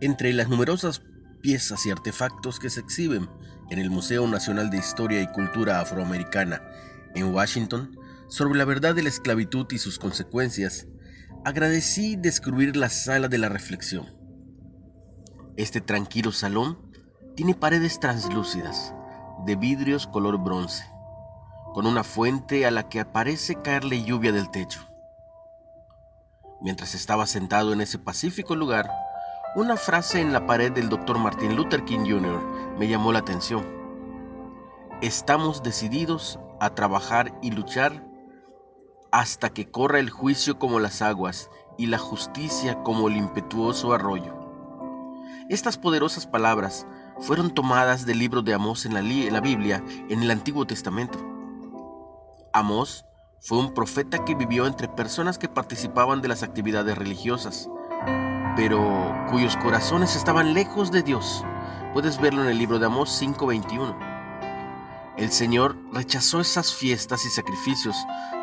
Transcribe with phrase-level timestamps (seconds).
[0.00, 1.02] Entre las numerosas
[1.40, 3.28] piezas y artefactos que se exhiben
[3.70, 6.62] en el Museo Nacional de Historia y Cultura Afroamericana
[7.14, 7.98] en Washington
[8.28, 10.86] sobre la verdad de la esclavitud y sus consecuencias,
[11.44, 14.14] agradecí descubrir la sala de la reflexión.
[15.56, 16.78] Este tranquilo salón
[17.34, 18.94] tiene paredes translúcidas,
[19.46, 20.84] de vidrios color bronce,
[21.74, 24.80] con una fuente a la que parece caerle lluvia del techo.
[26.60, 28.88] Mientras estaba sentado en ese pacífico lugar,
[29.54, 31.18] una frase en la pared del Dr.
[31.18, 32.40] Martin Luther King Jr.
[32.78, 33.66] me llamó la atención.
[35.00, 38.04] Estamos decididos a trabajar y luchar
[39.10, 44.34] hasta que corra el juicio como las aguas y la justicia como el impetuoso arroyo.
[45.48, 46.86] Estas poderosas palabras
[47.20, 51.18] fueron tomadas del libro de Amós en la, Biblia en el Antiguo Testamento.
[52.52, 53.04] Amós
[53.40, 57.68] fue un profeta que vivió entre personas que participaban de las actividades religiosas,
[58.58, 61.44] pero cuyos corazones estaban lejos de Dios.
[61.92, 63.96] Puedes verlo en el libro de Amós 5:21.
[65.16, 67.94] El Señor rechazó esas fiestas y sacrificios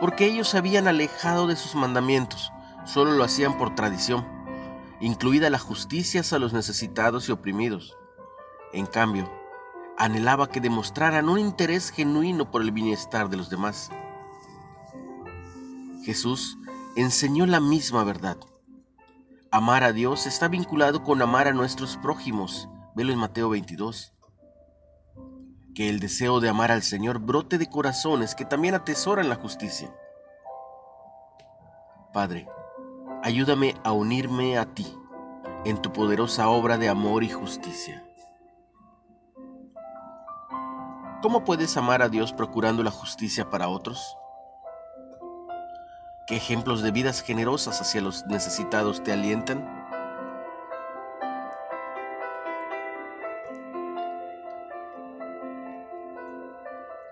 [0.00, 2.50] porque ellos se habían alejado de sus mandamientos,
[2.84, 4.26] solo lo hacían por tradición,
[4.98, 7.96] incluida la justicia a los necesitados y oprimidos.
[8.72, 9.30] En cambio,
[9.96, 13.90] anhelaba que demostraran un interés genuino por el bienestar de los demás.
[16.04, 16.58] Jesús
[16.96, 18.38] enseñó la misma verdad.
[19.52, 22.68] Amar a Dios está vinculado con amar a nuestros prójimos.
[22.94, 24.14] Velo en Mateo 22.
[25.74, 29.92] Que el deseo de amar al Señor brote de corazones que también atesoran la justicia.
[32.12, 32.46] Padre,
[33.24, 34.86] ayúdame a unirme a ti
[35.64, 38.06] en tu poderosa obra de amor y justicia.
[41.22, 44.16] ¿Cómo puedes amar a Dios procurando la justicia para otros?
[46.30, 49.68] ¿Qué ejemplos de vidas generosas hacia los necesitados te alientan?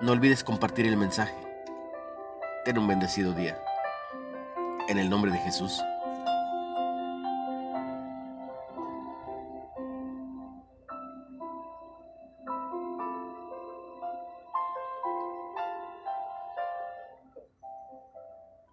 [0.00, 1.36] No olvides compartir el mensaje.
[2.64, 3.62] Ten un bendecido día.
[4.88, 5.78] En el nombre de Jesús.